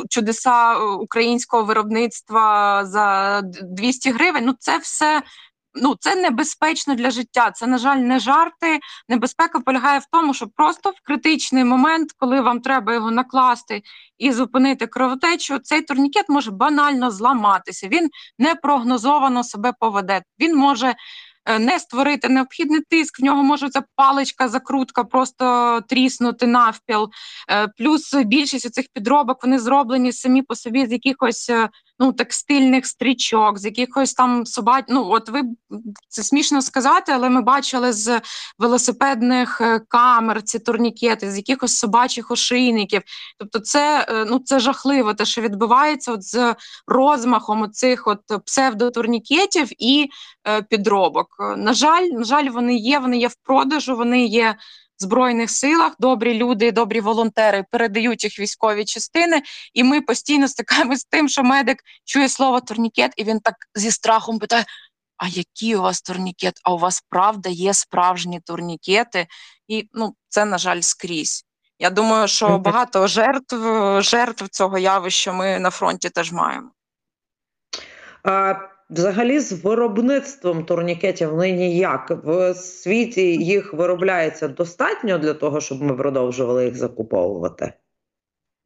чудеса 0.10 0.78
українського 0.78 1.64
виробництва 1.64 2.86
за 2.86 3.42
200 3.64 4.12
гривень. 4.12 4.46
Ну, 4.46 4.54
це 4.60 4.78
все 4.78 5.22
ну 5.76 5.96
це 6.00 6.16
небезпечно 6.16 6.96
для 6.96 7.12
життя. 7.12 7.52
Це 7.52 7.68
на 7.68 7.78
жаль 7.78 7.98
не 7.98 8.20
жарти. 8.20 8.80
Небезпека 9.10 9.60
полягає 9.60 10.00
в 10.00 10.06
тому, 10.12 10.34
що 10.34 10.48
просто 10.48 10.90
в 10.90 10.96
критичний 11.04 11.64
момент, 11.64 12.12
коли 12.18 12.42
вам 12.42 12.60
треба 12.60 12.94
його 12.94 13.12
накласти 13.12 13.82
і 14.18 14.32
зупинити 14.32 14.88
кровотечу, 14.88 15.60
цей 15.60 15.82
турнікет 15.82 16.30
може 16.30 16.52
банально 16.52 17.12
зламатися. 17.12 17.88
Він 17.88 18.10
непрогнозовано 18.40 19.44
себе 19.44 19.74
поведе. 19.80 20.22
Він 20.40 20.56
може. 20.56 20.96
Е, 21.46 21.60
не 21.60 21.80
створити 21.80 22.30
необхідний 22.30 22.82
тиск, 22.90 23.20
в 23.20 23.24
нього 23.24 23.44
може 23.44 23.70
ця 23.70 23.84
паличка, 23.96 24.50
закрутка 24.50 25.04
просто 25.04 25.82
тріснути 25.88 26.48
навпіл. 26.48 27.10
Е, 27.50 27.68
плюс 27.68 28.14
більшість 28.14 28.74
цих 28.74 28.86
підробок 28.94 29.44
вони 29.44 29.60
зроблені 29.60 30.12
самі 30.14 30.42
по 30.42 30.56
собі 30.56 30.86
з 30.86 30.92
якихось 30.92 31.50
е, 31.50 31.70
ну 32.02 32.14
текстильних 32.14 32.86
стрічок, 32.86 33.60
з 33.60 33.66
якихось 33.66 34.14
там 34.14 34.46
собак. 34.46 34.86
Ну 34.90 35.10
от 35.10 35.30
ви 35.30 35.42
це 36.08 36.24
смішно 36.24 36.62
сказати, 36.62 37.12
але 37.12 37.30
ми 37.30 37.42
бачили 37.42 37.94
з 37.94 38.22
велосипедних 38.58 39.62
е, 39.62 39.80
камер 39.88 40.42
ці 40.42 40.60
турнікети, 40.60 41.32
з 41.32 41.38
якихось 41.38 41.78
собачих 41.78 42.32
ошийників. 42.32 43.02
Тобто, 43.38 43.60
це 43.60 44.06
е, 44.10 44.26
ну 44.26 44.40
це 44.40 44.60
жахливо, 44.60 45.14
те, 45.14 45.26
що 45.26 45.42
відбувається 45.42 46.12
от 46.12 46.24
з 46.24 46.56
розмахом 46.88 47.62
оцих 47.62 48.08
от 48.08 48.46
псевдотурнікетів 48.46 49.68
і 49.80 50.10
е, 50.48 50.62
підробок. 50.62 51.28
На 51.58 51.74
жаль, 51.74 52.04
на 52.04 52.24
жаль, 52.24 52.50
вони 52.50 52.76
є. 52.76 53.00
Вони 53.00 53.18
є 53.18 53.28
в 53.28 53.36
продажу, 53.36 53.96
вони 53.96 54.26
є 54.26 54.56
збройних 55.02 55.52
силах. 55.52 55.94
Добрі 56.00 56.34
люди, 56.34 56.72
добрі 56.72 57.02
волонтери 57.02 57.66
передають 57.72 58.24
їх 58.24 58.40
військові 58.40 58.86
частини, 58.86 59.42
і 59.74 59.84
ми 59.84 60.02
постійно 60.02 60.48
стикаємося 60.48 61.00
з 61.00 61.04
тим, 61.06 61.30
що 61.30 61.44
медик 61.44 61.84
чує 62.06 62.30
слово 62.30 62.62
турнікет, 62.62 63.14
і 63.18 63.24
він 63.24 63.40
так 63.40 63.56
зі 63.76 63.92
страхом 63.92 64.40
питає: 64.40 64.66
а 65.18 65.28
які 65.28 65.76
у 65.76 65.82
вас 65.82 66.02
турнікет? 66.02 66.60
А 66.64 66.74
у 66.74 66.78
вас 66.78 67.04
правда 67.10 67.50
є 67.50 67.74
справжні 67.74 68.40
турнікети? 68.40 69.28
І 69.68 69.90
ну, 69.94 70.16
це, 70.30 70.46
на 70.46 70.58
жаль, 70.58 70.82
скрізь. 70.82 71.46
Я 71.80 71.90
думаю, 71.90 72.28
що 72.28 72.58
багато 72.58 73.08
жертв 73.08 73.56
жертв 74.02 74.48
цього 74.48 74.78
явища 74.78 75.34
ми 75.34 75.60
на 75.60 75.70
фронті 75.70 76.10
теж 76.10 76.32
маємо. 76.32 76.72
Взагалі, 78.92 79.40
з 79.40 79.64
виробництвом 79.64 80.66
турнікетів 80.66 81.36
нині 81.38 81.78
як 81.78 82.12
в 82.26 82.54
світі 82.54 83.22
їх 83.22 83.74
виробляється 83.74 84.48
достатньо 84.48 85.18
для 85.18 85.34
того, 85.34 85.62
щоб 85.62 85.82
ми 85.82 85.96
продовжували 85.96 86.66
їх 86.66 86.76
закуповувати. 86.76 87.74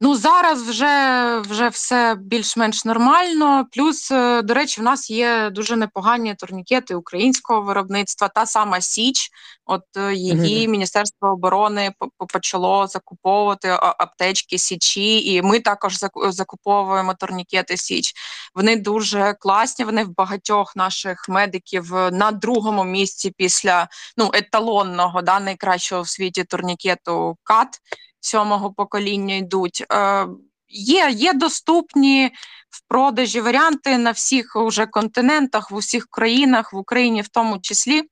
Ну 0.00 0.14
зараз 0.14 0.62
вже 0.68 1.38
вже 1.40 1.68
все 1.68 2.16
більш-менш 2.20 2.84
нормально. 2.84 3.66
Плюс, 3.72 4.10
е, 4.10 4.42
до 4.42 4.54
речі, 4.54 4.80
в 4.80 4.84
нас 4.84 5.10
є 5.10 5.50
дуже 5.50 5.76
непогані 5.76 6.34
турнікети 6.34 6.94
українського 6.94 7.60
виробництва. 7.60 8.28
Та 8.28 8.46
сама 8.46 8.80
Січ, 8.80 9.30
от 9.66 9.82
е, 9.96 10.14
її 10.14 10.68
міністерство 10.68 11.28
оборони 11.28 11.92
почало 12.32 12.86
закуповувати 12.86 13.68
аптечки 13.80 14.58
Січі, 14.58 15.34
і 15.34 15.42
ми 15.42 15.60
також 15.60 15.98
закуповуємо 16.28 17.14
турнікети 17.14 17.76
Січ. 17.76 18.12
Вони 18.54 18.76
дуже 18.76 19.34
класні. 19.40 19.84
Вони 19.84 20.04
в 20.04 20.14
багатьох 20.14 20.76
наших 20.76 21.28
медиків 21.28 21.92
на 22.12 22.30
другому 22.32 22.84
місці 22.84 23.32
після 23.36 23.88
ну 24.16 24.30
еталонного 24.34 25.22
да 25.22 25.40
найкращого 25.40 26.02
в 26.02 26.08
світі 26.08 26.44
турнікету 26.44 27.36
КАТ 27.42 27.80
сьомого 28.20 28.72
покоління 28.72 29.34
йдуть. 29.34 29.84
Е, 29.92 30.26
Є 30.68 31.10
є 31.10 31.32
доступні 31.32 32.30
в 32.70 32.80
продажі 32.88 33.40
варіанти 33.40 33.98
на 33.98 34.10
всіх 34.10 34.56
уже 34.56 34.86
континентах, 34.86 35.70
в 35.70 35.74
усіх 35.74 36.06
країнах, 36.10 36.72
в 36.72 36.76
Україні 36.76 37.22
в 37.22 37.28
тому 37.28 37.58
числі. 37.60 38.02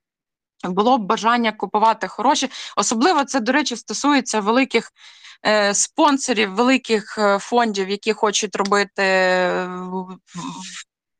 Було 0.63 0.97
б 0.97 1.05
бажання 1.05 1.51
купувати 1.51 2.07
хороші. 2.07 2.49
Особливо 2.77 3.23
це, 3.23 3.39
до 3.39 3.51
речі, 3.51 3.75
стосується 3.75 4.39
великих 4.39 4.91
е, 5.45 5.73
спонсорів, 5.73 6.53
великих 6.53 7.17
е, 7.17 7.39
фондів, 7.39 7.89
які 7.89 8.13
хочуть 8.13 8.55
робити 8.55 9.03
е, 9.03 9.69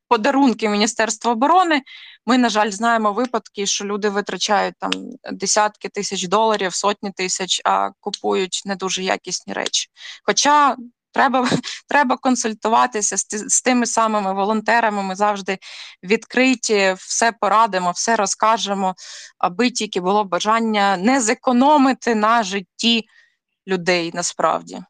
подарунки 0.08 0.70
Міністерства 0.70 1.32
оборони. 1.32 1.82
Ми, 2.26 2.38
на 2.38 2.50
жаль, 2.50 2.72
знаємо 2.72 3.14
випадки, 3.14 3.66
що 3.66 3.86
люди 3.86 4.10
витрачають 4.10 4.76
там 4.80 4.92
десятки 5.32 5.90
тисяч 5.90 6.28
доларів, 6.28 6.74
сотні 6.74 7.12
тисяч, 7.12 7.62
а 7.66 7.90
купують 8.00 8.62
не 8.66 8.76
дуже 8.76 9.04
якісні 9.04 9.54
речі. 9.54 9.90
Хоча 10.24 10.76
треба 11.16 11.50
треба 11.88 12.18
консультуватися 12.18 13.18
з, 13.18 13.26
з 13.30 13.62
тими 13.62 13.86
самими 13.86 14.34
волонтерами. 14.34 15.04
Ми 15.04 15.16
завжди 15.16 15.58
відкриті, 16.04 16.96
все 16.98 17.32
порадимо, 17.32 17.92
все 17.92 18.16
розкажемо, 18.16 18.96
аби 19.38 19.72
тільки 19.72 20.02
було 20.02 20.24
бажання 20.24 20.98
не 20.98 21.22
зекономити 21.22 22.16
на 22.16 22.44
житті 22.44 23.06
людей 23.68 24.12
насправді. 24.14 24.84